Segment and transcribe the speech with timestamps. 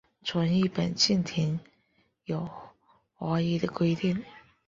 [0.23, 1.59] 全日本的竞艇
[2.25, 2.49] 有
[3.13, 4.25] 划一的规定。